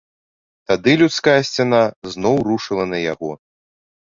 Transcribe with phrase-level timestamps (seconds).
[0.69, 1.81] Тады людская сцяна
[2.15, 3.31] зноў рушыла на яго.